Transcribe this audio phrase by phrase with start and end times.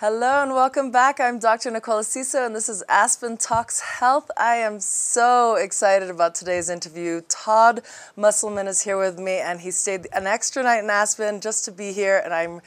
[0.00, 1.20] Hello and welcome back.
[1.20, 1.70] I'm Dr.
[1.70, 4.30] Nicola Ciso and this is Aspen Talks Health.
[4.34, 7.20] I am so excited about today's interview.
[7.28, 7.82] Todd
[8.16, 11.70] Musselman is here with me and he stayed an extra night in Aspen just to
[11.70, 12.62] be here and I'm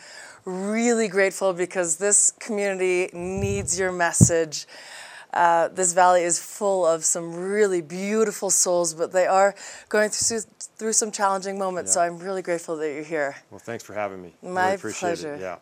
[0.45, 4.67] really grateful because this community needs your message.
[5.33, 9.55] Uh, this valley is full of some really beautiful souls, but they are
[9.89, 10.41] going through,
[10.77, 11.89] through some challenging moments.
[11.89, 11.93] Yeah.
[11.93, 13.37] So I'm really grateful that you're here.
[13.49, 14.35] Well, thanks for having me.
[14.43, 15.33] My really pleasure.
[15.33, 15.41] It.
[15.41, 15.57] Yeah.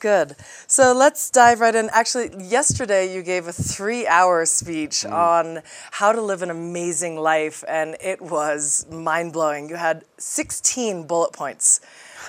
[0.00, 0.36] Good.
[0.66, 1.88] So let's dive right in.
[1.92, 5.12] Actually, yesterday you gave a three hour speech mm.
[5.12, 9.68] on how to live an amazing life, and it was mind blowing.
[9.68, 11.80] You had 16 bullet points.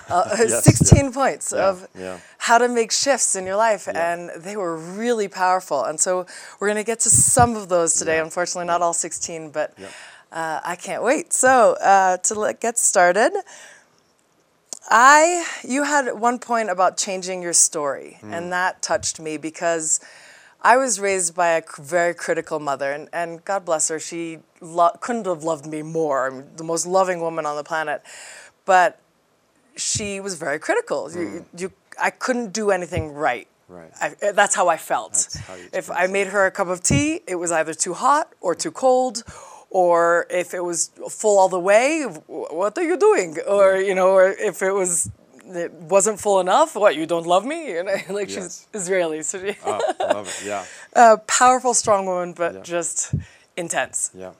[0.10, 1.12] Uh, yes, 16 yeah.
[1.12, 2.20] points yeah, of yeah.
[2.38, 5.84] how to make shifts in your life, and they were really powerful.
[5.84, 6.26] And so
[6.60, 8.20] we're going to get to some of those today.
[8.20, 9.78] Unfortunately, not all 16, but
[10.32, 11.34] uh, I can't wait.
[11.34, 13.34] So uh, to let, get started,
[14.90, 18.32] I, you had one point about changing your story, mm.
[18.32, 20.00] and that touched me because
[20.62, 24.96] I was raised by a very critical mother, and, and God bless her, she lo-
[25.02, 26.28] couldn't have loved me more.
[26.28, 28.02] I'm the most loving woman on the planet,
[28.66, 29.00] but
[29.76, 31.10] she was very critical.
[31.10, 31.16] Mm.
[31.16, 33.48] You, you, I couldn't do anything right.
[33.68, 33.92] Right.
[34.02, 35.28] I, that's how I felt.
[35.46, 38.56] How if I made her a cup of tea, it was either too hot or
[38.56, 39.24] too cold,
[39.70, 43.38] or if it was full all the way, what are you doing?
[43.48, 45.10] Or you know, or if it was
[45.46, 47.58] it wasn't full enough, what you don't love me?
[47.78, 48.36] You know, like yes.
[48.36, 50.66] she's Israeli, so she oh, love it, yeah.
[50.94, 52.62] A powerful, strong woman, but yeah.
[52.62, 53.14] just
[53.56, 54.12] intense.
[54.14, 54.32] Yeah.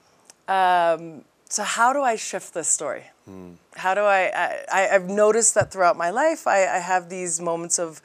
[0.48, 3.04] Um, so how do I shift this story?
[3.26, 3.52] Hmm.
[3.76, 4.80] How do I, I?
[4.80, 8.00] have noticed that throughout my life, I, I, have these moments of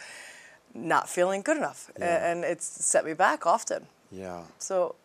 [0.73, 2.31] not feeling good enough, yeah.
[2.31, 3.87] and it's set me back often.
[4.11, 4.43] Yeah.
[4.59, 4.95] So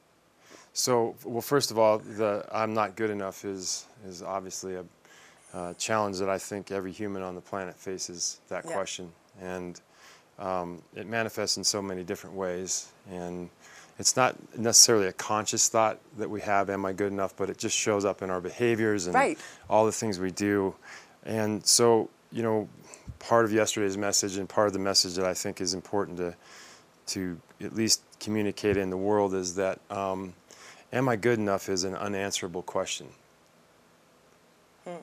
[0.78, 4.84] so, well, first of all, the I'm not good enough is is obviously a
[5.52, 8.74] uh, challenge that I think every human on the planet faces that yeah.
[8.74, 9.80] question, and
[10.38, 12.92] um, it manifests in so many different ways.
[13.10, 13.50] And
[13.98, 17.58] it's not necessarily a conscious thought that we have, "Am I good enough?" But it
[17.58, 19.36] just shows up in our behaviors and right.
[19.68, 20.76] all the things we do.
[21.24, 22.68] And so, you know,
[23.18, 26.36] part of yesterday's message and part of the message that I think is important to
[27.14, 29.80] to at least communicate in the world is that.
[29.90, 30.34] Um,
[30.92, 33.08] Am I good enough is an unanswerable question.
[34.84, 34.96] Hmm.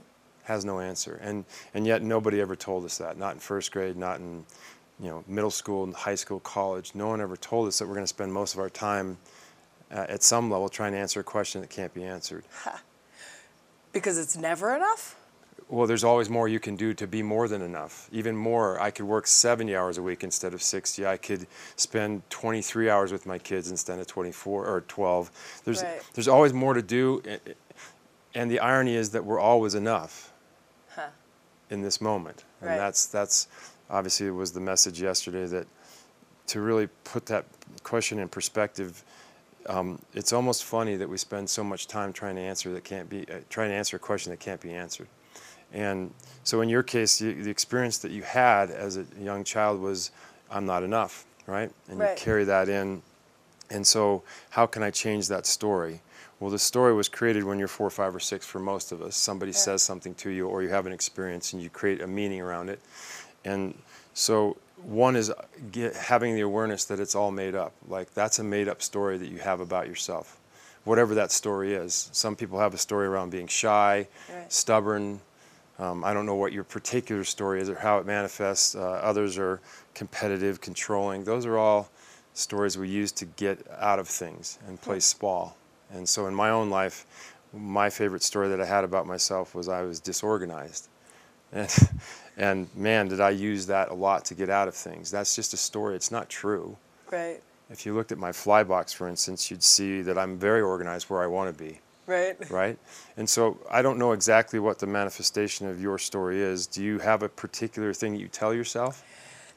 [0.44, 1.20] Has no answer.
[1.22, 3.18] And, and yet nobody ever told us that.
[3.18, 4.46] Not in first grade, not in
[5.00, 6.92] you know, middle school, high school, college.
[6.96, 9.18] No one ever told us that we're going to spend most of our time
[9.92, 12.46] uh, at some level trying to answer a question that can't be answered.
[13.96, 15.16] Because it's never enough?
[15.68, 18.08] Well, there's always more you can do to be more than enough.
[18.12, 21.06] Even more, I could work 70 hours a week instead of 60.
[21.08, 25.62] I could spend 23 hours with my kids instead of 24 or 12.
[25.66, 26.02] There's right.
[26.14, 27.24] there's always more to do,
[28.36, 30.32] and the irony is that we're always enough
[30.90, 31.08] huh.
[31.72, 32.78] in this moment, and right.
[32.78, 33.48] that's that's
[33.90, 35.68] obviously was the message yesterday that
[36.48, 37.46] to really put that
[37.82, 39.04] question in perspective.
[39.68, 43.10] Um, it's almost funny that we spend so much time trying to answer that can't
[43.10, 45.08] be uh, trying to answer a question that can't be answered.
[45.74, 46.12] And
[46.44, 50.12] so in your case, the, the experience that you had as a young child was,
[50.50, 51.72] I'm not enough, right?
[51.90, 52.18] And right.
[52.18, 53.02] you carry that in.
[53.70, 56.02] And so, how can I change that story?
[56.40, 59.16] Well, the story was created when you're four, five, or six for most of us.
[59.16, 59.58] Somebody yeah.
[59.58, 62.70] says something to you, or you have an experience, and you create a meaning around
[62.70, 62.80] it.
[63.44, 63.76] And
[64.14, 67.74] so, one is uh, get, having the awareness that it's all made up.
[67.88, 70.38] Like, that's a made up story that you have about yourself,
[70.84, 72.10] whatever that story is.
[72.12, 74.52] Some people have a story around being shy, right.
[74.52, 75.22] stubborn,
[75.78, 78.76] um, I don't know what your particular story is or how it manifests.
[78.76, 79.60] Uh, others are
[79.94, 81.24] competitive, controlling.
[81.24, 81.90] Those are all
[82.34, 85.58] stories we use to get out of things and play spall.
[85.92, 87.06] And so in my own life,
[87.54, 90.90] my favorite story that I had about myself was I was disorganized.
[91.52, 91.90] And,
[92.38, 95.10] and man, did I use that a lot to get out of things.
[95.10, 96.76] That's just a story, it's not true.
[97.10, 97.40] Right.
[97.70, 101.10] If you looked at my fly box, for instance, you'd see that I'm very organized
[101.10, 101.80] where I want to be.
[102.08, 102.36] Right.
[102.50, 102.78] Right.
[103.18, 106.68] And so I don't know exactly what the manifestation of your story is.
[106.68, 109.04] Do you have a particular thing that you tell yourself?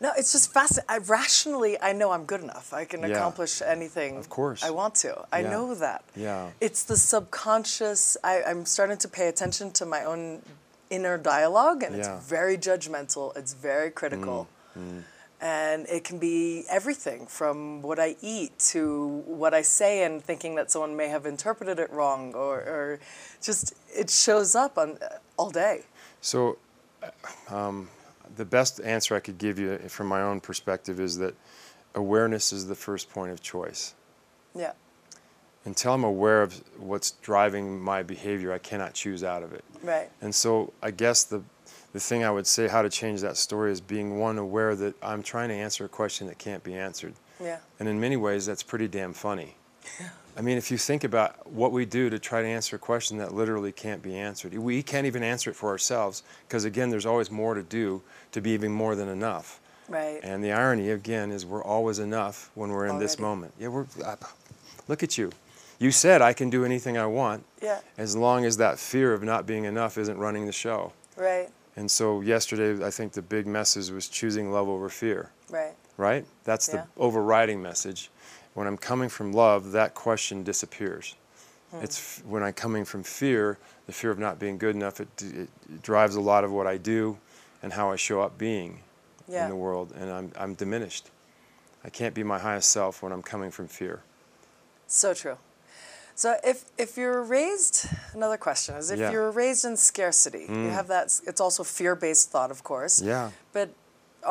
[0.00, 0.88] No, it's just fascinating.
[0.88, 2.72] I, rationally, I know I'm good enough.
[2.72, 3.08] I can yeah.
[3.08, 4.17] accomplish anything.
[4.17, 4.62] Of course.
[4.62, 5.25] I want to.
[5.32, 5.50] I yeah.
[5.50, 6.05] know that.
[6.14, 6.50] Yeah.
[6.61, 8.17] It's the subconscious.
[8.22, 10.43] I, I'm starting to pay attention to my own
[10.88, 12.17] inner dialogue, and yeah.
[12.17, 13.37] it's very judgmental.
[13.37, 14.49] It's very critical.
[14.78, 14.99] Mm.
[14.99, 15.02] Mm
[15.40, 20.56] and it can be everything from what I eat to what I say and thinking
[20.56, 23.00] that someone may have interpreted it wrong or, or
[23.40, 24.99] just it shows up on
[25.37, 25.82] all day.
[26.20, 26.58] So,
[27.49, 27.88] um,
[28.37, 31.35] the best answer I could give you from my own perspective is that
[31.94, 33.94] awareness is the first point of choice.
[34.55, 34.73] Yeah.
[35.64, 39.64] Until I'm aware of what's driving my behavior, I cannot choose out of it.
[39.82, 40.11] Right.
[40.20, 41.43] And so I guess the
[41.93, 44.94] the thing I would say how to change that story is being one aware that
[45.02, 47.14] I'm trying to answer a question that can't be answered.
[47.43, 47.58] Yeah.
[47.79, 49.55] And in many ways, that's pretty damn funny.
[50.37, 53.17] I mean, if you think about what we do to try to answer a question
[53.19, 57.06] that literally can't be answered, we can't even answer it for ourselves because, again, there's
[57.06, 58.02] always more to do
[58.32, 59.61] to be even more than enough.
[59.88, 60.20] Right.
[60.23, 63.55] And the irony, again, is we're always enough when we're in this moment.
[63.58, 63.87] Yeah, we're.
[64.05, 64.17] Uh,
[64.87, 65.32] look at you.
[65.79, 67.81] You said I can do anything I want Yeah.
[67.96, 70.93] as long as that fear of not being enough isn't running the show.
[71.17, 71.49] Right.
[71.78, 75.76] And so yesterday, I think the big message was choosing love over fear, Right.
[75.96, 76.26] right?
[76.42, 76.75] That's Yeah.
[76.75, 78.10] the overriding message.
[78.54, 81.14] When I'm coming from love, that question disappears.
[81.70, 81.76] Hmm.
[81.84, 85.06] It's f- when I'm coming from fear, the fear of not being good enough, it,
[85.16, 87.19] d- it drives a lot of what I do
[87.62, 88.82] and how I show up being
[89.28, 89.44] Yeah.
[89.44, 91.10] in the world, and I'm, I'm diminished.
[91.84, 94.02] I can't be my highest self when I'm coming from fear.
[94.88, 95.38] So true.
[96.23, 99.09] So if if you're raised, another question is if Yeah.
[99.11, 99.12] Mm.
[99.15, 101.06] you're raised in scarcity, you have that.
[101.31, 102.94] It's also fear-based thought, of course.
[103.12, 103.31] Yeah.
[103.53, 103.69] But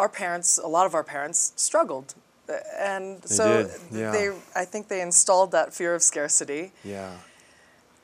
[0.01, 2.13] our parents, a lot of our parents, struggled,
[2.49, 2.53] Uh,
[2.93, 3.43] and They so
[3.91, 4.11] yeah.
[4.15, 4.25] they,
[4.61, 6.71] I think they installed that fear of scarcity.
[6.83, 7.11] Yeah.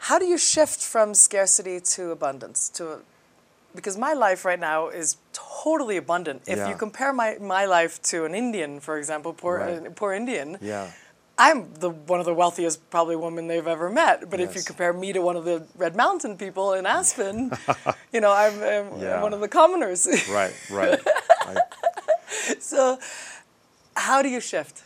[0.09, 2.59] How do you shift from scarcity to abundance?
[2.77, 2.83] To
[3.75, 5.17] because my life right now is
[5.63, 6.41] totally abundant.
[6.45, 6.69] If Yeah.
[6.69, 9.87] you compare my, my life to an Indian, for example, poor Right.
[9.87, 10.87] uh, poor Indian, Yeah.
[11.37, 14.29] I'm the one of the wealthiest probably women they've ever met.
[14.29, 17.51] But if you compare me to one of the Red Mountain people in Aspen,
[18.13, 19.21] you know, I'm, um, Yeah.
[19.21, 20.07] one of the commoners.
[20.29, 20.99] Right, right.
[21.41, 21.55] I,
[22.59, 22.99] so,
[23.95, 24.83] how do you shift?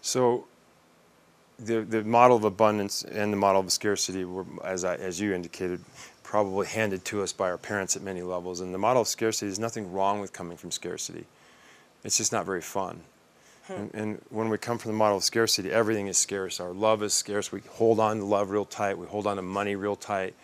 [0.00, 0.46] So
[1.58, 5.34] the the model of abundance and the model of scarcity were, as I, as you
[5.34, 5.84] indicated,
[6.22, 8.60] probably handed to us by our parents at many levels.
[8.60, 11.26] And the model of scarcity, is nothing wrong with coming from scarcity.
[12.04, 13.00] It's just not very fun.
[13.76, 16.60] And, and when we come from the model of scarcity, everything is scarce.
[16.60, 17.52] Our love is scarce.
[17.52, 18.96] We hold on to love real tight.
[18.96, 20.34] We hold on to money real tight.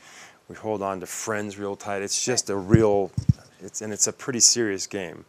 [0.49, 2.03] We hold on to friends real tight.
[2.03, 3.11] It's just a real,
[3.61, 5.25] it's, and it's a pretty serious game.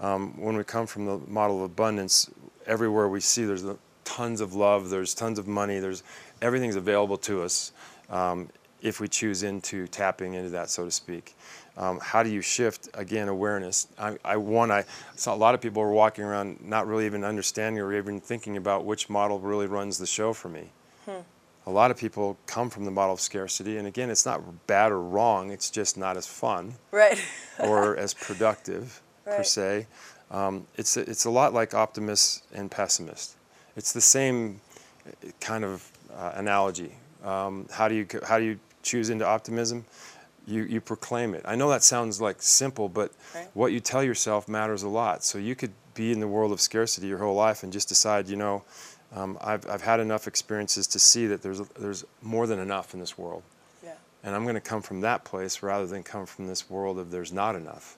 [0.00, 2.30] Um, when we come from the model of abundance,
[2.66, 3.64] everywhere we see there's
[4.04, 6.02] tons of love, there's tons of money, there's
[6.42, 7.72] everything's available to us
[8.08, 8.48] um,
[8.82, 11.34] if we choose into tapping into that, so to speak.
[11.76, 13.88] Um, how do you shift again awareness?
[13.98, 14.84] I, I one I
[15.16, 18.56] saw a lot of people were walking around not really even understanding or even thinking
[18.56, 20.70] about which model really runs the show for me.
[21.66, 24.90] A lot of people come from the model of scarcity, and again, it's not bad
[24.92, 25.50] or wrong.
[25.50, 27.22] It's just not as fun Right.
[27.58, 29.86] or as productive per se.
[30.30, 33.36] Um, it's a, it's a lot like optimist and pessimist.
[33.76, 34.60] It's the same
[35.06, 36.92] uh, kind of uh, analogy.
[37.24, 39.84] Um, how do you how do you choose into optimism?
[40.46, 41.42] You you proclaim it.
[41.44, 43.48] I know that sounds like simple, but Right.
[43.54, 45.22] what you tell yourself matters a lot.
[45.22, 48.28] So you could be in the world of scarcity your whole life and just decide,
[48.28, 48.64] you know,
[49.14, 53.00] um, I've I've had enough experiences to see that there's there's more than enough in
[53.00, 53.42] this world,
[53.82, 53.92] Yeah.
[54.24, 57.10] and I'm going to come from that place rather than come from this world of
[57.10, 57.96] there's not enough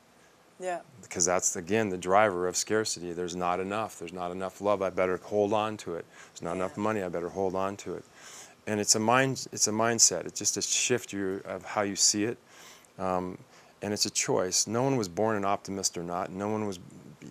[0.59, 0.81] Yeah.
[1.03, 3.13] because that's again the driver of scarcity.
[3.13, 3.99] There's not enough.
[3.99, 4.83] There's not enough love.
[4.83, 6.05] I better hold on to it.
[6.33, 7.03] There's not enough money.
[7.03, 8.05] I better hold on to it.
[8.67, 9.47] And it's a mind.
[9.53, 10.25] It's a mindset.
[10.27, 12.39] It's just a shift of how you see it,
[12.99, 13.39] um,
[13.83, 14.67] and it's a choice.
[14.69, 16.31] No one was born an optimist or not.
[16.31, 16.79] No one was.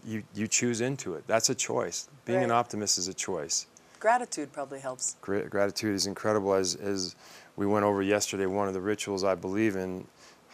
[0.06, 1.24] You you choose into it.
[1.28, 2.10] That's a choice.
[2.26, 3.68] Being an optimist is a choice.
[4.00, 5.16] Gratitude probably helps.
[5.22, 6.54] Gra- gratitude is incredible.
[6.54, 7.16] As as
[7.56, 10.06] we went over yesterday, one of the rituals I believe in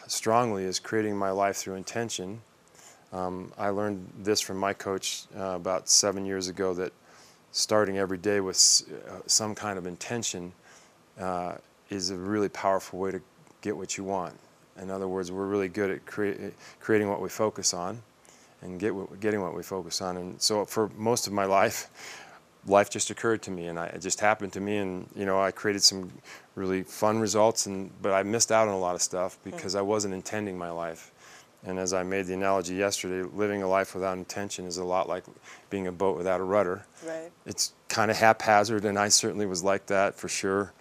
[0.06, 2.40] strongly is creating my life through intention.
[3.12, 6.92] Um, I learned this from my coach uh, about seven years ago that
[7.52, 10.52] starting every day with s- uh, some kind of intention
[11.18, 11.54] uh,
[11.90, 13.20] is a really powerful way to
[13.60, 14.34] get what you want.
[14.80, 18.00] In other words, we're really good at crea- creating what we focus on
[18.62, 20.16] and get what, getting what we focus on.
[20.16, 21.88] And so for most of my life,
[22.66, 25.40] life just occurred to me and I, it just happened to me and you know
[25.40, 26.10] I created some
[26.54, 29.80] really fun results and but I missed out on a lot of stuff because I
[29.80, 31.12] wasn't intending my life.
[31.64, 35.08] And as I made the analogy yesterday, living a life without intention is a lot
[35.08, 35.24] like
[35.70, 37.30] being a boat without a rudder Right.
[37.46, 40.72] it's kind of haphazard, and I certainly was like that for sure.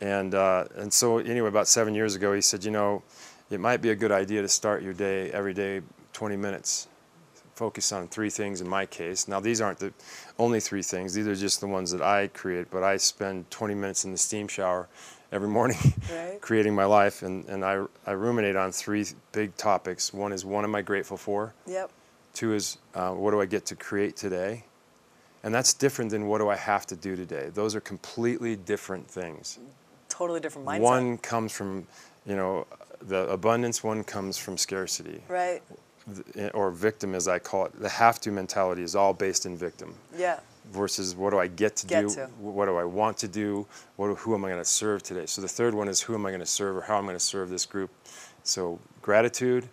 [0.00, 3.02] And uh, and so anyway, about seven years ago, he said, you know,
[3.50, 5.80] it might be a good idea to start your day every day
[6.12, 6.88] 20 minutes.
[7.54, 9.28] Focus on three things in my case.
[9.28, 9.92] Now these aren't the
[10.38, 12.70] only three things; these are just the ones that I create.
[12.70, 14.88] But I spend 20 minutes in the steam shower
[15.32, 15.78] every morning,
[16.12, 16.38] Right.
[16.42, 20.12] creating my life, and and I I ruminate on three big topics.
[20.12, 21.54] One is what am I grateful for?
[21.66, 21.90] Yep.
[22.34, 24.64] Two is uh, what do I get to create today?
[25.42, 27.50] And that's different than what do I have to do today.
[27.54, 29.58] Those are completely different things.
[30.16, 30.80] Totally different mindset.
[30.80, 31.86] One comes from,
[32.24, 32.66] you know,
[33.02, 35.62] the abundance, one comes from scarcity Right.
[36.54, 37.78] or victim, as I call it.
[37.78, 40.40] The have to mentality is all based in victim Yeah.
[40.72, 42.14] versus what do I get to Get do?
[42.14, 42.26] to.
[42.40, 43.66] What do I want to do?
[43.96, 45.26] What, who am I going to serve today?
[45.26, 47.08] So the third one is who am I going to serve or how I'm I
[47.08, 47.90] going to serve this group?
[48.42, 49.68] So gratitude,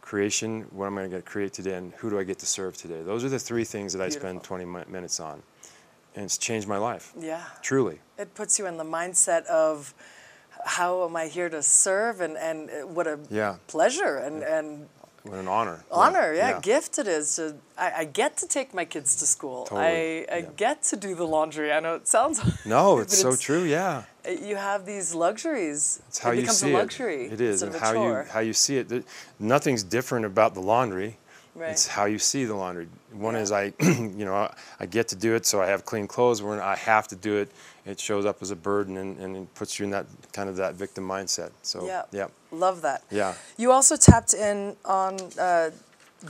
[0.00, 2.76] creation, what am I going to create today, and who do I get to serve
[2.76, 3.02] today?
[3.02, 5.42] Those are the three things that I spend 20 minutes on.
[6.16, 7.42] And it's changed my life, Yeah.
[7.62, 8.00] truly.
[8.18, 9.92] It puts you in the mindset of
[10.64, 13.56] how am I here to serve and, and what a Yeah.
[13.66, 14.88] pleasure and, and
[15.24, 15.84] What an honor.
[15.90, 19.64] honor, yeah, gift it is to I, I get to take my kids to school.
[19.66, 20.50] Totally, I, I yeah.
[20.56, 21.70] get to do the laundry.
[21.70, 24.04] I know it sounds No, it's so true, yeah.
[24.26, 26.00] You have these luxuries.
[26.08, 27.26] It's how it you becomes see a luxury.
[27.26, 27.32] it.
[27.34, 29.04] It is, and how you how you see it.
[29.38, 31.18] Nothing's different about the laundry.
[31.56, 31.70] Right.
[31.70, 32.86] It's how you see the laundry.
[33.12, 33.40] One Yeah.
[33.40, 36.42] is I, you know, I, I get to do it, so I have clean clothes.
[36.42, 37.50] When I have to do it,
[37.86, 40.56] it shows up as a burden and, and it puts you in that kind of
[40.56, 41.50] that victim mindset.
[41.62, 42.02] So Yeah.
[42.12, 43.02] yeah, Love that.
[43.10, 43.34] Yeah.
[43.56, 45.70] You also tapped in on uh,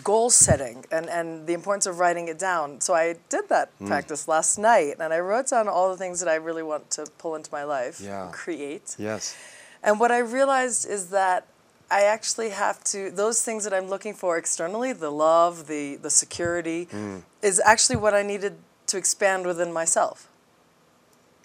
[0.04, 2.80] goal setting and, and the importance of writing it down.
[2.80, 3.86] So I did that Mm.
[3.88, 7.06] practice last night and I wrote down all the things that I really want to
[7.18, 8.28] pull into my life, Yeah.
[8.32, 8.94] create.
[8.98, 9.34] yes,
[9.82, 11.46] And what I realized is that
[11.90, 16.10] I actually have to those things that I'm looking for externally, the love, the the
[16.10, 17.22] security, Mm.
[17.42, 18.54] is actually what I needed
[18.88, 20.26] to expand within myself.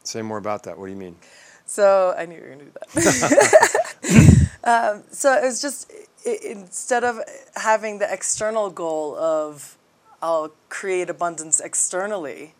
[0.04, 0.78] say more about that.
[0.78, 1.16] What do you mean?
[1.66, 4.50] So I knew you were gonna do that.
[4.64, 5.92] um, so it was just
[6.26, 7.20] i- instead of
[7.56, 9.78] having the external goal of
[10.24, 12.54] I'll create abundance externally,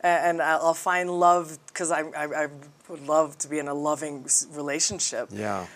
[0.00, 2.46] and I'll I'll find love because I, I I
[2.88, 5.28] would love to be in a loving relationship.
[5.32, 5.66] Yeah,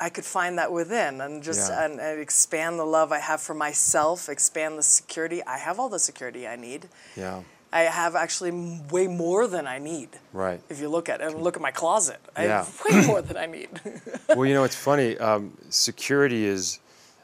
[0.00, 1.84] I could find that within and just Yeah.
[1.84, 5.42] and, and expand the love I have for myself, expand the security.
[5.44, 6.88] I have all the security I need.
[7.16, 8.52] yeah, I have actually
[8.90, 10.08] way more than I need.
[10.32, 10.60] right.
[10.68, 12.64] If you look at it and look at my closet, I Yeah.
[12.64, 13.68] have way more than I need.
[14.28, 15.16] well, you know, it's funny.
[15.28, 16.78] Um, security is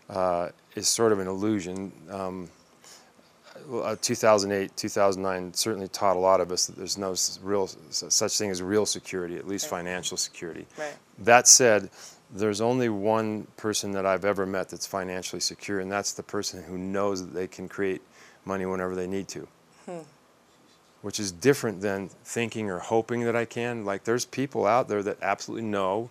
[0.09, 1.93] uh, is sort of an illusion.
[2.11, 2.51] Um,
[3.73, 8.51] uh, 2008, 2009 certainly taught a lot of us that there's no real such thing
[8.51, 10.67] as real security, at least financial security.
[10.79, 10.95] Right.
[11.19, 11.91] That said,
[12.33, 16.63] there's only one person that I've ever met that's financially secure, and that's the person
[16.63, 18.03] who knows that they can create
[18.45, 19.49] money whenever they need to.
[19.87, 19.99] Hmm.
[21.03, 23.85] Which is different than thinking or hoping that I can.
[23.85, 26.11] Like, there's people out there that absolutely know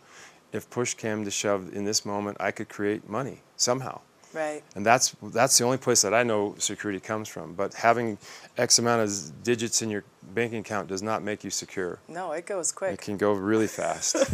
[0.52, 4.02] if push came to shove in this moment, I could create money somehow.
[4.34, 4.64] right.
[4.76, 7.54] And that's that's the only place that I know security comes from.
[7.54, 8.18] But having
[8.58, 12.00] X amount of digits in your banking account does not make you secure.
[12.08, 12.94] No, it goes quick.
[12.94, 14.16] It can go really fast.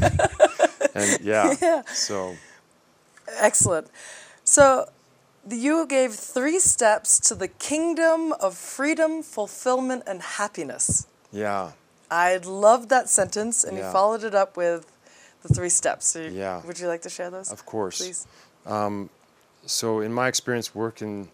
[0.95, 1.81] and yeah, Yeah.
[1.93, 2.35] so
[3.39, 3.87] Excellent.
[4.43, 4.87] So
[5.49, 11.07] you gave three steps to the kingdom of freedom, fulfillment, and happiness.
[11.31, 11.71] yeah,
[12.11, 14.85] I loved that sentence, and you followed it up with
[15.41, 16.05] the three steps.
[16.07, 16.61] So you- Yeah.
[16.65, 17.51] Would you like to share those?
[17.51, 17.97] of course.
[17.97, 18.27] Please.
[18.65, 19.09] Um,
[19.65, 21.29] so in my experience working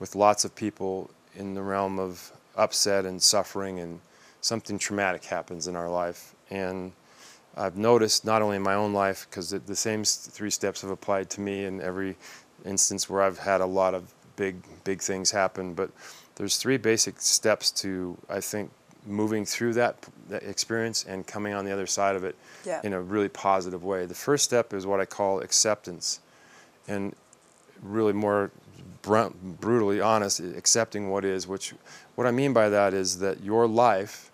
[0.00, 4.00] with lots of people in the realm of upset and suffering and
[4.40, 6.92] something traumatic happens in our life and
[7.56, 10.90] I've noticed not only in my own life because the, the same three steps have
[10.90, 12.16] applied to me in every
[12.64, 15.90] instance where I've had a lot of big big things happen but
[16.34, 18.70] there's three basic steps to I think
[19.06, 19.96] moving through that,
[20.28, 22.34] that experience and coming on the other side of it
[22.64, 22.80] Yeah.
[22.82, 24.06] in a really positive way.
[24.06, 26.20] The first step is what I call acceptance
[26.88, 27.14] and
[27.82, 28.50] really more
[29.02, 29.28] br-
[29.60, 31.46] brutally honest, accepting what is.
[31.46, 31.74] Which,
[32.14, 34.30] what I mean by that is that your life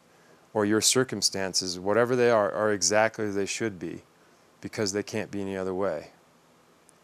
[0.52, 4.02] or your circumstances, whatever they are, are exactly as they should be,
[4.60, 6.10] because they can't be any other way.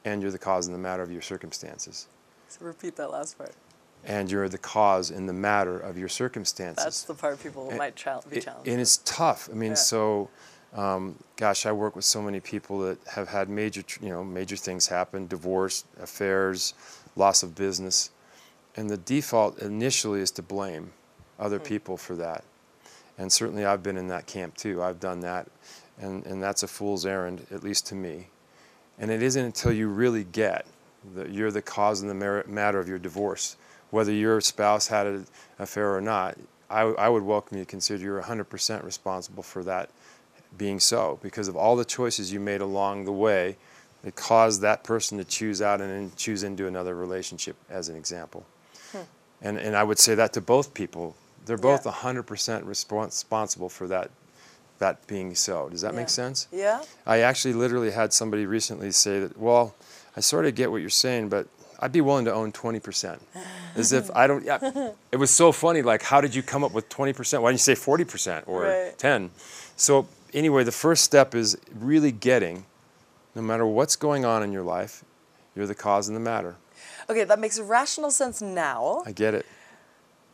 [0.05, 2.09] And you're the cause and the matter of your circumstances.
[2.49, 3.53] So repeat that last part.
[4.05, 6.85] And you're the cause and the matter of your circumstances.
[6.85, 8.69] That's the part people And might chal- be it- challenged.
[8.69, 9.49] and it's tough.
[9.51, 9.75] I mean, Yeah.
[9.75, 10.31] so,
[10.75, 14.57] um, gosh, I work with so many people that have had major, you know, major
[14.57, 16.75] things happen: divorce, affairs,
[17.17, 18.11] loss of business,
[18.77, 20.93] and the default initially is to blame
[21.39, 22.45] other people for that.
[23.19, 24.83] And certainly, I've been in that camp too.
[24.83, 25.47] I've done that,
[25.99, 28.29] and and that's a fool's errand, at least to me.
[28.99, 30.67] And it isn't until you really get
[31.15, 33.57] that you're the cause and the matter of your divorce,
[33.91, 35.27] whether your spouse had an
[35.59, 36.37] affair or not.
[36.69, 39.91] I, I would welcome you to consider you're 100% responsible for that
[40.59, 43.57] being so because of all the choices you made along the way
[44.03, 47.97] that caused that person to choose out and then choose into another relationship, as an
[47.97, 48.45] example.
[48.93, 48.99] Hmm.
[49.43, 51.15] And, and I would say that to both people.
[51.47, 51.93] They're both Yeah.
[51.93, 54.11] 100% respons- responsible for that,
[54.79, 55.69] that being so.
[55.71, 56.01] Does that Yeah.
[56.01, 56.49] make sense?
[56.53, 56.83] yeah.
[57.07, 59.75] I actually literally had somebody recently say that, well,
[60.17, 61.47] I sort of get what you're saying, but
[61.79, 63.21] I'd be willing to own 20%.
[63.77, 64.59] As if I don't, yeah.
[65.13, 65.83] It was so funny.
[65.83, 67.43] Like, how did you come up with 20%?
[67.43, 68.99] Why didn't you say 40% or Right.
[68.99, 69.31] 10?
[69.77, 72.65] So, anyway, the first step is really getting,
[73.35, 75.05] no matter what's going on in your life,
[75.55, 76.57] you're the cause and the matter.
[77.09, 79.03] Okay, that makes rational sense now.
[79.07, 79.47] I get it.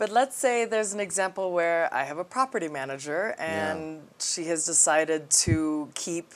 [0.03, 4.67] But let's say there's an example where I have a property manager and she has
[4.67, 6.33] decided to keep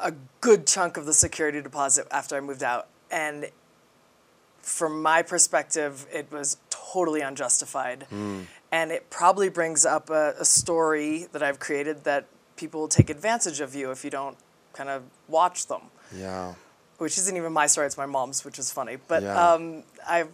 [0.00, 3.48] a good chunk of the security deposit after I moved out and
[4.60, 8.08] from my perspective, it was totally unjustified.
[8.72, 13.08] And it probably brings up a, a story that I've created that people will take
[13.08, 14.36] advantage of you if you don't
[14.72, 15.82] kind of watch them.
[16.12, 16.54] Yeah.
[16.96, 18.96] Which isn't even my story, it's my mom's, which is funny.
[19.06, 19.52] But Yeah.
[19.52, 20.32] um, I've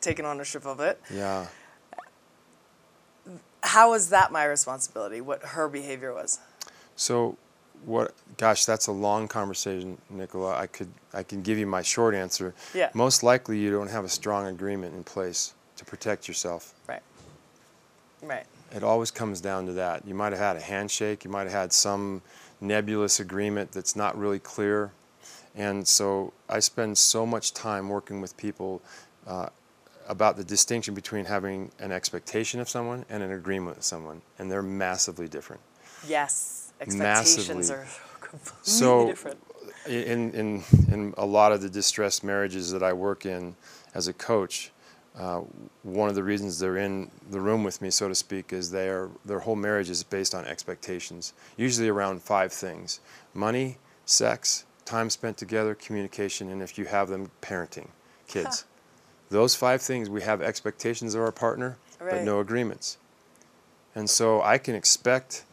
[0.00, 1.00] taken ownership of it.
[1.12, 1.46] Yeah.
[3.62, 5.20] How was that my responsibility?
[5.20, 6.40] What her behavior was?
[6.96, 7.36] So,
[7.84, 8.14] what?
[8.36, 10.56] Gosh, that's a long conversation, Nicola.
[10.56, 12.54] I could, I can give you my short answer.
[12.74, 12.90] Yeah.
[12.94, 16.74] Most likely, you don't have a strong agreement in place to protect yourself.
[16.88, 17.02] Right.
[18.22, 18.46] Right.
[18.74, 20.06] It always comes down to that.
[20.06, 21.24] You might have had a handshake.
[21.24, 22.22] You might have had some
[22.60, 24.90] nebulous agreement that's not really clear.
[25.54, 28.80] And so, I spend so much time working with people.
[29.26, 29.48] Uh,
[30.08, 34.50] about the distinction between having an expectation of someone and an agreement with someone, and
[34.50, 35.62] they're massively different.
[36.06, 36.72] Yes.
[36.80, 37.74] Expectations Massively.
[37.74, 37.86] are
[38.20, 39.38] completely So- different.
[39.86, 43.54] in, in, in a lot of the distressed marriages that I work in
[43.94, 44.72] as a coach,
[45.18, 45.40] uh,
[45.82, 48.88] one of the reasons they're in the room with me, so to speak, is they
[48.88, 53.00] are, their whole marriage is based on expectations, usually around five things
[53.34, 53.76] money,
[54.06, 57.88] sex, time spent together, communication, and if you have them, parenting,
[58.26, 58.64] kids.
[59.30, 62.98] Those five things we have expectations of our partner, but no agreements.
[63.94, 65.44] And so I can expect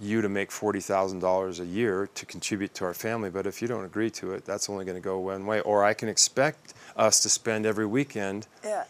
[0.00, 3.84] you to make $40,000 a year to contribute to our family, but if you don't
[3.84, 5.60] agree to it, that's only going to go one way.
[5.60, 8.84] Or I can expect us to spend every weekend Yeah.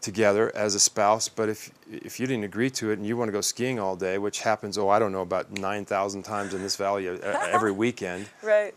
[0.00, 3.28] together as a spouse, but if if you didn't agree to it and you want
[3.28, 6.62] to go skiing all day, which happens, oh, I don't know, about 9,000 times in
[6.62, 7.14] this valley uh,
[7.52, 8.74] every weekend, Right.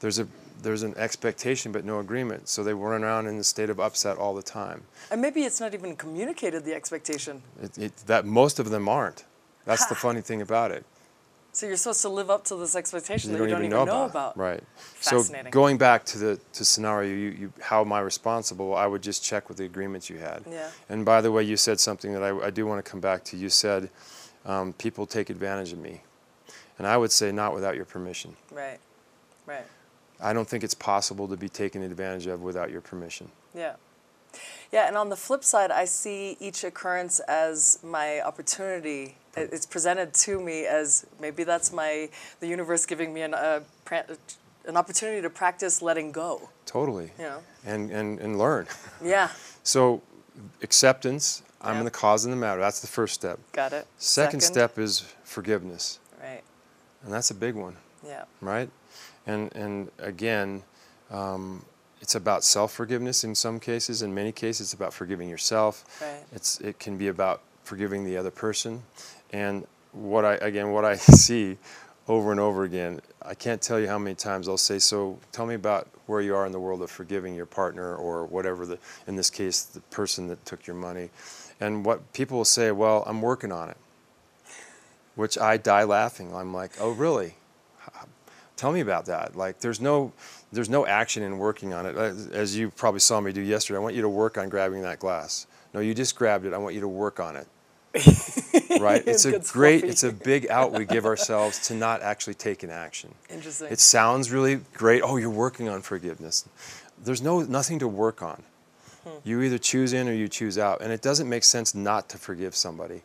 [0.00, 0.26] there's a
[0.62, 2.48] there's an expectation but no agreement.
[2.48, 4.82] So they run around in a state of upset all the time.
[5.10, 7.42] And maybe it's not even communicated the expectation.
[7.62, 9.24] It, it, that most of them aren't.
[9.64, 10.84] That's the funny thing about it.
[11.54, 13.82] So you're supposed to live up to this expectation you that you don't even know,
[13.82, 14.10] about.
[14.10, 14.36] about.
[14.38, 14.62] Right.
[14.74, 15.46] Fascinating.
[15.46, 18.74] So going back to the to scenario, you, you how am I responsible?
[18.74, 20.44] I would just check with the agreements you had.
[20.50, 20.70] Yeah.
[20.88, 23.22] And by the way, you said something that I, I do want to come back
[23.24, 23.36] to.
[23.36, 23.90] You said
[24.46, 26.00] um, people take advantage of me,
[26.78, 28.34] and I would say not without your permission.
[28.50, 28.78] Right.
[29.44, 29.66] Right.
[30.22, 33.30] I don't think it's possible to be taken advantage of without your permission.
[33.54, 33.74] Yeah.
[34.72, 39.16] Yeah, and on the flip side, I see each occurrence as my opportunity.
[39.36, 42.08] It's presented to me as maybe that's my
[42.40, 43.60] the universe giving me an uh,
[44.64, 46.48] an opportunity to practice letting go.
[46.64, 47.12] Totally.
[47.18, 47.38] You know.
[47.66, 48.66] And and and learn.
[49.04, 49.28] Yeah.
[49.62, 50.00] So
[50.62, 51.42] acceptance.
[51.60, 51.82] I'm Yeah.
[51.84, 52.60] the cause and the matter.
[52.60, 53.38] That's the first step.
[53.52, 53.86] Got it.
[53.98, 56.42] Second, step is forgiveness, Right.
[57.04, 57.76] and that's a big one.
[58.04, 58.24] Yeah.
[58.40, 58.68] right?
[59.26, 60.62] And and again,
[61.10, 61.64] um,
[62.00, 64.02] it's about self forgiveness in some cases.
[64.02, 65.84] In many cases, it's about forgiving yourself.
[66.02, 66.24] Right.
[66.32, 68.82] It's it can be about forgiving the other person.
[69.32, 71.58] And what I again what I see
[72.08, 75.46] over and over again, I can't tell you how many times I'll say, "So tell
[75.46, 78.78] me about where you are in the world of forgiving your partner or whatever the
[79.06, 81.10] in this case the person that took your money."
[81.60, 83.76] And what people will say, "Well, I'm working on it."
[85.14, 86.34] Which I die laughing.
[86.34, 87.36] I'm like, "Oh, really?"
[88.62, 89.34] Tell me about that.
[89.34, 90.12] Like there's no
[90.52, 91.96] there's no action in working on it.
[91.96, 95.00] As, you probably saw me do yesterday i want you to work on grabbing that
[95.00, 95.48] glass.
[95.74, 96.54] No you just grabbed it.
[96.54, 97.46] I want you to work on it.
[98.80, 99.02] Right?
[99.06, 102.70] It's a great it's a big out we give ourselves to not actually take an
[102.70, 103.14] action.
[103.28, 103.68] Interesting.
[103.70, 105.02] it sounds really great.
[105.02, 106.48] Oh you're working on forgiveness.
[107.04, 108.42] There's no nothing to work on.
[109.24, 110.80] You either choose in or you choose out.
[110.80, 113.02] And it doesn't make sense not to forgive somebody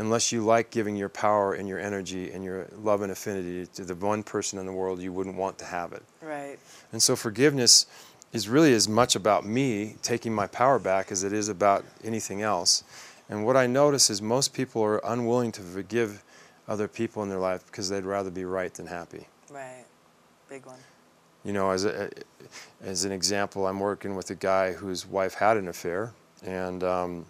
[0.00, 3.84] unless you like giving your power and your energy and your love and affinity to
[3.84, 6.02] the one person in the world you wouldn't want to have it.
[6.22, 6.58] right.
[6.90, 7.86] And so forgiveness
[8.32, 12.40] is really as much about me taking my power back as it is about anything
[12.40, 12.82] else.
[13.28, 16.24] And what I notice is most people are unwilling to forgive
[16.66, 19.26] other people in their life because they'd rather be right than happy.
[19.50, 19.84] Right.
[20.48, 20.78] Big one.
[21.44, 22.10] You know, as a,
[22.82, 26.12] as an example, I'm working with a guy whose wife had an affair,
[26.44, 27.26] and um,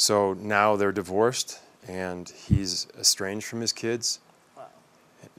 [0.00, 4.18] so now they're divorced, and he's estranged from his kids.
[4.56, 4.64] Wow.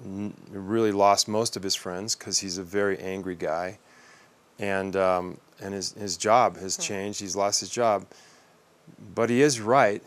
[0.05, 3.79] N- really lost most of his friends because he's a very angry guy,
[4.59, 7.21] and um, and his his job has changed.
[7.21, 8.05] He's lost his job,
[9.15, 10.03] but he is right.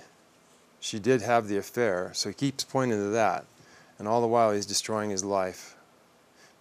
[0.78, 3.46] She did have the affair, so he keeps pointing to that,
[3.98, 5.73] and all the while he's destroying his life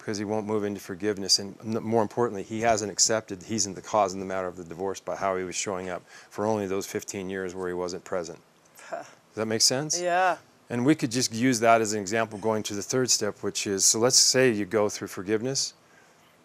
[0.04, 3.80] because he won't move into forgiveness, and more importantly, he hasn't accepted he's in the
[3.80, 6.66] cause in the matter of the divorce by how he was showing up for only
[6.66, 8.38] those 15 years where he wasn't present.
[8.90, 9.98] Does that make sense?
[9.98, 10.36] Yeah.
[10.68, 13.66] And we could just use that as an example going to the third step, which
[13.66, 15.72] is so let's say you go through forgiveness.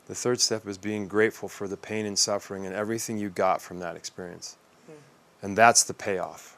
[0.07, 3.61] The third step is being grateful for the pain and suffering and everything you got
[3.61, 4.55] from that experience.
[4.85, 5.45] Hmm.
[5.45, 6.55] And that's the payoff.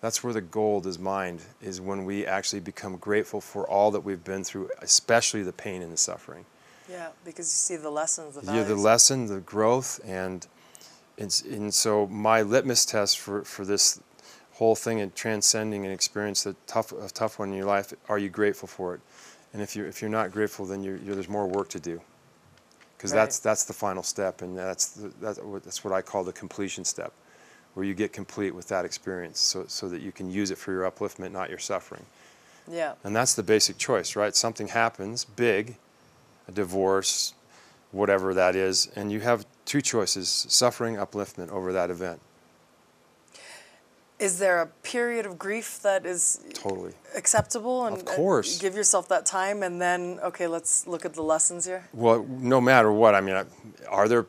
[0.00, 4.00] That's where the gold is mined, is when we actually become grateful for all that
[4.00, 6.46] we've been through, especially the pain and the suffering.
[6.90, 10.46] Yeah, because you see the lessons, the Yeah, the lesson, the growth, and
[11.18, 14.00] it's, and so my litmus test for, for this
[14.54, 17.94] whole thing and transcending an experience that tough a tough one in your life.
[18.08, 19.00] Are you grateful for it?
[19.52, 22.00] And if you're if you're not grateful, then you're, you're, there's more work to do.
[22.96, 23.20] Because Right.
[23.20, 26.32] that's that's the final step, and that's the, that's what that's what I call the
[26.32, 27.12] completion step,
[27.74, 30.72] where you get complete with that experience, so so that you can use it for
[30.72, 32.04] your upliftment, not your suffering.
[32.70, 34.36] Yeah, And that's the basic choice, right?
[34.36, 35.76] Something happens big,
[36.46, 37.34] a divorce,
[37.90, 42.20] whatever that is, and you have two choices suffering, upliftment over that event.
[44.20, 46.92] is there a period of grief that is Totally.
[47.16, 47.86] acceptable?
[47.86, 48.58] And Of and course.
[48.58, 51.88] give yourself that time, and then okay, let's look at the lessons here.
[51.94, 53.42] Well, no matter what, I mean,
[53.88, 54.26] are there,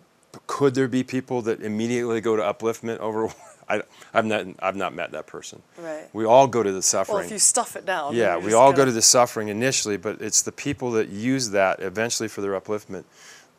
[0.48, 3.30] could there be people that immediately go to upliftment over?
[3.70, 5.62] I, I've not, I've not met that person.
[5.78, 6.10] Right.
[6.12, 7.18] We all go to the suffering.
[7.18, 8.16] Well, if you stuff it down.
[8.16, 11.80] yeah, we all go to the suffering initially, but it's the people that use that
[11.80, 13.06] eventually for their upliftment.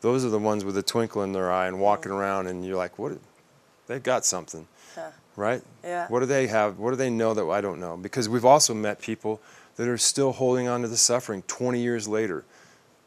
[0.01, 1.83] Those are the ones with a twinkle in their eye and mm-hmm.
[1.83, 3.13] walking around, and you're like, what?
[3.87, 4.67] They've got something.
[4.95, 5.11] Yeah.
[5.35, 5.61] right?
[5.83, 6.07] Yeah.
[6.09, 6.77] What do they have?
[6.77, 7.97] What do they know that I don't know?
[7.97, 9.41] Because we've also met people
[9.77, 12.45] that are still holding on to the suffering 20 years later,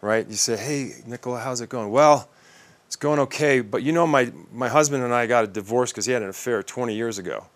[0.00, 0.26] right?
[0.26, 2.28] You say, "Hey, Nicola, how's it going?" Well,
[2.86, 6.06] it's going okay, but you know, my my husband and I got a divorce because
[6.06, 7.46] he had an affair 20 years ago.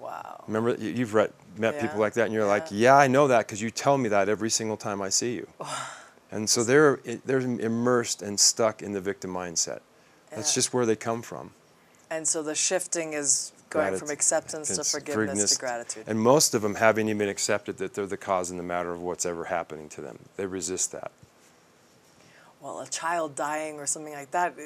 [0.00, 0.44] Wow.
[0.46, 2.78] Remember, you- you've read, met people like that, and you're like, Yeah.
[2.92, 5.46] "Yeah, I know that because you tell me that every single time I see you."
[6.30, 9.80] and so they're they're immersed and stuck in the victim mindset.
[10.30, 11.52] That's just where they come from.
[12.10, 15.50] And so the shifting is going from acceptance to forgiveness, forgiveness.
[15.54, 16.04] to gratitude.
[16.06, 19.00] And most of them haven't even accepted that they're the cause and the matter of
[19.00, 20.18] what's ever happening to them.
[20.36, 21.10] They resist that.
[22.64, 24.62] Well, a child dying or something like that, eh,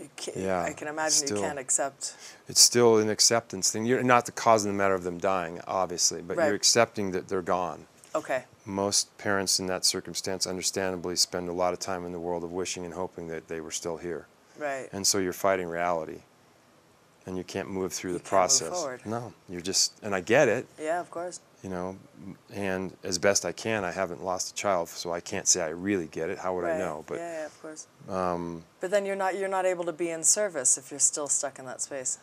[0.00, 1.36] you can't, Yeah, I can imagine still.
[1.36, 2.14] you can't accept.
[2.48, 3.84] It's still an acceptance thing.
[3.84, 6.46] You're not the cause and the matter of them dying, obviously, but Right.
[6.46, 7.86] you're accepting that they're gone.
[8.14, 8.44] Okay.
[8.64, 12.52] Most parents in that circumstance, understandably, spend a lot of time in the world of
[12.52, 14.26] wishing and hoping that they were still here.
[14.58, 14.88] Right.
[14.92, 16.20] And so you're fighting reality.
[17.26, 18.68] And you can't move through You the can't move process.
[18.70, 19.06] forward.
[19.06, 20.66] No, you're just, and I get it.
[20.80, 21.40] Yeah, of course.
[21.62, 21.96] you know,
[22.52, 25.68] and as best I can, I haven't lost a child, so I can't say I
[25.68, 26.38] really get it.
[26.38, 26.74] How would right.
[26.74, 27.04] I know?
[27.06, 27.86] But yeah, yeah, of course.
[28.08, 31.28] um, But then you're not you're not able to be in service if you're still
[31.28, 32.18] stuck in that space.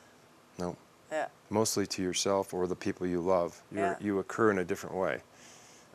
[0.58, 0.76] no,
[1.10, 1.28] Yeah.
[1.50, 3.62] mostly to yourself or the people you love.
[3.72, 3.96] You're, Yeah.
[4.02, 5.22] You occur in a different way.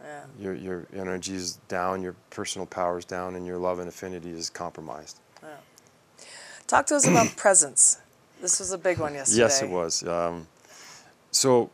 [0.03, 0.25] Yeah.
[0.39, 5.21] Your your energy's down, your personal power's down, and your love and affinity is compromised.
[6.67, 7.99] Talk to us about presence.
[8.45, 9.41] This was a big one yesterday.
[9.41, 10.07] Yes, it was.
[10.07, 10.47] Um,
[11.31, 11.71] so,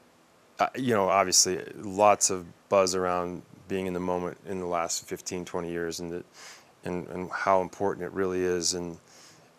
[0.61, 5.04] uh, you know, obviously, lots of buzz around being in the moment in the last
[5.04, 6.24] 15, 20 years, and that,
[6.85, 8.98] and and how important it really is, and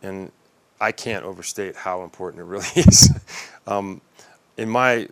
[0.02, 0.32] and
[0.80, 3.12] I can't overstate how important it really is.
[3.68, 4.00] um,
[4.56, 5.10] in my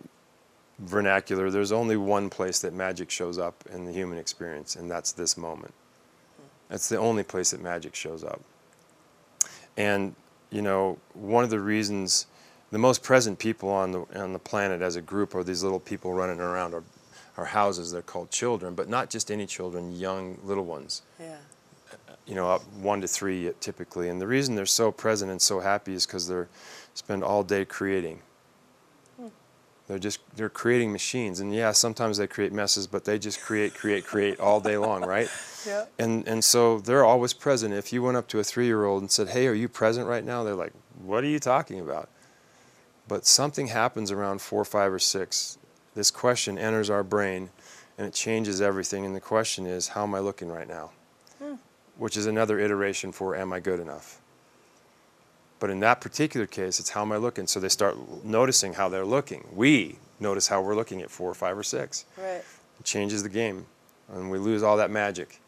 [0.78, 5.12] vernacular, there's only one place that magic shows up in the human experience, and that's
[5.12, 5.74] this moment.
[6.70, 8.40] That's the only place that magic shows up.
[9.76, 10.14] And
[10.50, 12.26] you know, one of the reasons,
[12.70, 15.80] the most present people on the on the planet as a group are these little
[15.80, 16.82] people running around our,
[17.36, 17.92] our houses.
[17.92, 21.02] They're called children, but not just any children, young little ones.
[21.18, 21.36] Yeah.
[22.26, 24.08] You know, up one to three uh, typically.
[24.08, 26.48] And the reason they're so present and so happy is because they're
[26.94, 28.20] spend all day creating.
[29.16, 29.28] Hmm.
[29.88, 33.74] They're just they're creating machines, and yeah, sometimes they create messes, but they just create,
[33.74, 35.28] create, create all day long, right?
[35.66, 35.86] Yeah.
[35.98, 37.74] And and so they're always present.
[37.74, 40.42] If you went up to a three-year-old and said, "Hey, are you present right now?"
[40.44, 42.08] They're like, "What are you talking about?"
[43.08, 45.58] But something happens around four, five, or six.
[45.94, 47.50] This question enters our brain,
[47.98, 49.04] and it changes everything.
[49.04, 50.90] And the question is, "How am I looking right now?"
[51.38, 51.54] Hmm.
[51.98, 54.20] Which is another iteration for, "Am I good enough?"
[55.58, 57.46] But in that particular case, it's how am I looking?
[57.46, 59.46] So they start noticing how they're looking.
[59.52, 62.42] We notice how we're looking at four, five, or six Right.
[62.78, 63.66] it changes the game
[64.12, 65.40] and we lose all that magic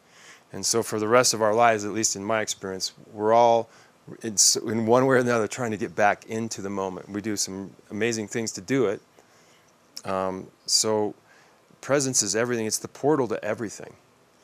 [0.52, 3.68] and so for the rest of our lives at least in my experience we're all
[4.22, 4.36] in,
[4.66, 7.08] in one way or another trying to get back into the moment.
[7.08, 9.00] We do some amazing things to do it.
[10.04, 11.14] Um, so
[11.80, 12.66] presence is everything.
[12.66, 13.94] It's the portal to everything.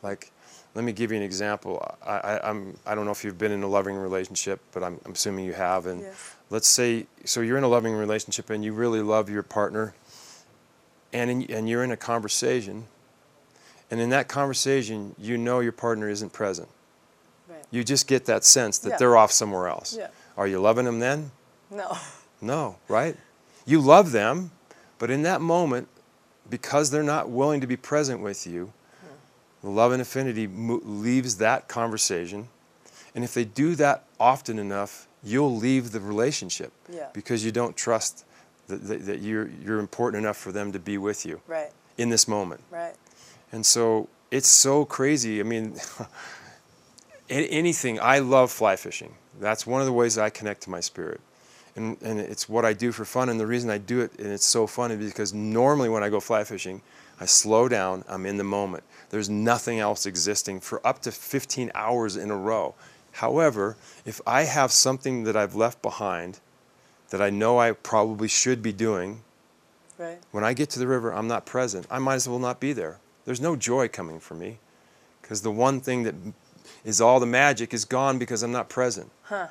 [0.03, 0.31] Like
[0.75, 1.85] let me give you an example.
[2.07, 5.01] I, I, I'm, I don't know if you've been in a loving relationship but I'm,
[5.05, 5.87] I'm assuming you have.
[5.87, 6.35] And Yes.
[6.51, 9.95] let's say so you're in a loving relationship and you really love your partner.
[11.13, 12.87] And in, and you're in a conversation
[13.91, 16.69] and in that conversation you know your partner isn't present
[17.49, 17.65] Right.
[17.71, 18.97] you just get that sense that Yeah.
[18.99, 20.09] they're off somewhere else Yeah.
[20.37, 21.31] are you loving them then
[21.71, 21.97] No.
[22.41, 23.17] no right
[23.67, 24.51] you love them
[24.99, 25.89] but in that moment
[26.49, 28.73] because they're not willing to be present with you
[29.63, 32.49] the love and affinity mo- leaves that conversation
[33.15, 37.09] and if they do that often enough you'll leave the relationship Yeah.
[37.13, 38.25] because you don't trust
[38.69, 41.71] that, that, that you're, you're important enough for them to be with you Right.
[41.97, 42.95] in this moment Right.
[43.53, 45.41] And so it's so crazy.
[45.41, 45.77] I mean,
[47.31, 47.99] anything.
[48.01, 49.15] I love fly fishing.
[49.41, 51.21] That's one of the ways I connect to my spirit.
[51.77, 53.29] And, and it's what I do for fun.
[53.29, 56.09] And the reason I do it, and it's so fun, is because normally when I
[56.09, 56.83] go fly fishing,
[57.21, 58.85] I slow down, I'm in the moment.
[59.11, 62.75] There's nothing else existing for up to 15 hours in a row.
[63.13, 66.41] However, if I have something that I've left behind
[67.11, 69.23] that I know I probably should be doing,
[69.97, 70.19] Right.
[70.31, 71.87] when I get to the river, I'm not present.
[71.91, 72.99] I might as well not be there.
[73.29, 74.57] There's no joy coming for me
[75.21, 76.15] because the one thing that
[76.83, 79.11] is all the magic is gone because I'm not present.
[79.25, 79.49] Huh.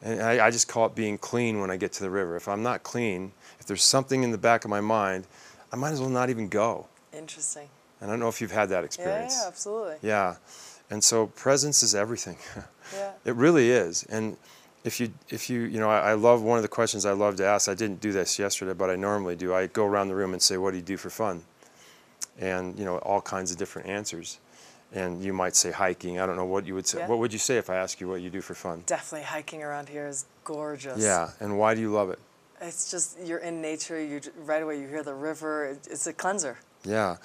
[0.00, 2.36] And I, I just call it being clean when I get to the river.
[2.36, 5.26] If I'm not clean, if there's something in the back of my mind,
[5.72, 6.86] I might as well not even go.
[7.12, 7.68] Interesting.
[8.00, 9.38] And I don't know if you've had that experience.
[9.40, 9.96] yeah, absolutely.
[10.00, 10.36] Yeah.
[10.88, 12.36] And so presence is everything.
[12.94, 13.12] Yeah.
[13.24, 14.04] It really is.
[14.10, 14.36] And
[14.84, 17.36] if you, if you, you know, I, I love one of the questions I love
[17.36, 17.66] to ask.
[17.66, 19.54] I didn't do this yesterday, but I normally do.
[19.54, 21.42] I go around the room and say, "What do you do for fun?"
[22.38, 24.40] And you know, all kinds of different answers.
[24.92, 26.20] And you might say hiking.
[26.20, 26.98] I don't know what you would say.
[26.98, 27.08] Yeah.
[27.08, 28.84] What would you say if I ask you what you do for fun?
[28.86, 31.02] Definitely hiking around here is gorgeous.
[31.02, 31.30] Yeah.
[31.40, 32.18] And why do you love it?
[32.60, 34.02] It's just you're in nature.
[34.02, 35.76] You right away you hear the river.
[35.90, 36.58] It's a cleanser.
[36.84, 37.16] Yeah.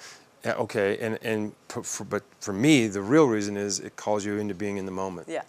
[0.44, 0.98] Yeah, okay.
[0.98, 4.78] And and for, but for me, the real reason is it calls you into being
[4.78, 5.28] in the moment.
[5.28, 5.42] Yeah.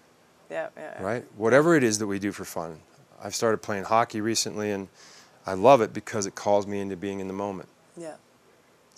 [0.49, 0.67] Yeah.
[0.77, 1.01] yeah.
[1.01, 1.25] right?
[1.37, 2.79] Whatever it is that we do for fun.
[3.23, 4.89] I've started playing hockey recently, and
[5.45, 7.69] I love it because it calls me into being in the moment.
[7.95, 8.15] Yeah.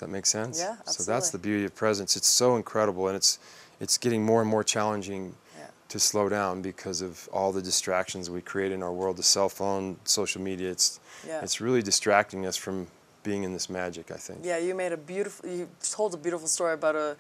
[0.04, 0.60] That makes sense?
[0.60, 0.94] Yeah, absolutely.
[1.06, 2.18] So that's the beauty of presence.
[2.18, 3.40] It's so incredible, and it's
[3.80, 5.68] it's getting more and more challenging Yeah.
[5.88, 9.16] to slow down because of all the distractions we create in our world.
[9.16, 10.70] The cell phone, social media.
[10.72, 11.40] It's Yeah.
[11.42, 12.88] it's really distracting us from
[13.24, 14.12] being in this magic.
[14.12, 14.40] I think.
[14.44, 15.50] Yeah, you made a beautiful.
[15.50, 17.16] You told a beautiful story about a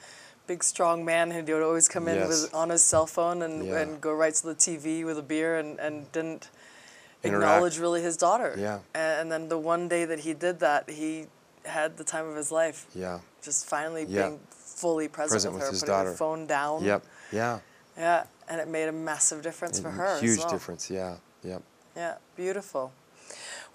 [0.46, 2.28] big, strong man who would always come in Yes.
[2.28, 3.80] with on his cell phone and, Yeah.
[3.80, 6.50] and go right to the TV with a beer and, and didn't
[7.24, 7.44] Interact.
[7.46, 8.54] acknowledge really his daughter.
[8.58, 8.80] Yeah.
[8.94, 11.28] And then the one day that he did that, he
[11.66, 12.86] had the time of his life.
[12.96, 13.20] Yeah.
[13.42, 14.28] Just finally Yeah.
[14.30, 16.10] being fully present, Present with her, his putting daughter.
[16.12, 16.84] her phone down.
[16.84, 17.04] Yep.
[17.32, 17.60] Yeah.
[17.98, 20.06] Yeah, and it made a massive difference for A her.
[20.08, 20.50] as Huge well.
[20.50, 20.90] difference.
[20.90, 21.18] Yeah.
[21.44, 21.62] Yep.
[21.96, 22.92] Yeah, beautiful.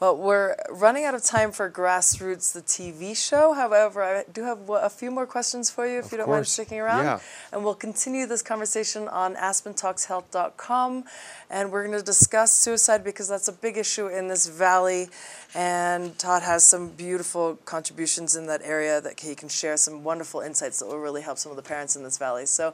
[0.00, 3.52] Well, we're running out of time for Grassroots, the TV show.
[3.52, 6.46] However, I do have a few more questions for you if Of you don't mind
[6.46, 7.04] sticking around.
[7.04, 7.18] Yeah.
[7.52, 11.02] And we'll continue this conversation on aspentalkshealth.com.
[11.50, 15.08] And we're going to discuss suicide because that's a big issue in this valley.
[15.52, 20.40] And Todd has some beautiful contributions in that area that he can share some wonderful
[20.42, 22.46] insights that will really help some of the parents in this valley.
[22.46, 22.72] So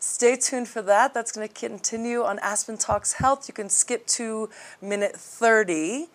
[0.00, 1.12] stay tuned for that.
[1.12, 3.46] That's going to continue on Aspen Talks Health.
[3.46, 4.48] You can skip to
[4.80, 6.08] minute 30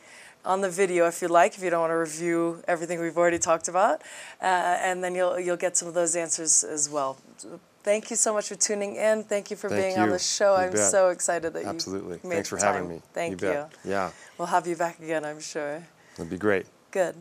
[0.48, 3.38] on the video if you like, if you don't want to review everything we've already
[3.38, 4.02] talked about,
[4.42, 7.18] uh, and then you'll you'll get some of those answers as well.
[7.84, 9.24] Thank you so much for tuning in.
[9.24, 10.56] Thank you for Thank being on the show.
[10.58, 10.92] You I'm bet.
[10.92, 12.20] so excited that Absolutely.
[12.24, 13.02] you made Thanks for the having me.
[13.14, 13.48] Thank you.
[13.48, 13.74] Bet.
[13.86, 14.12] Yeah.
[14.38, 15.84] We'll have you back again, I'm sure.
[16.16, 16.66] It'd be great.
[16.92, 17.16] Good.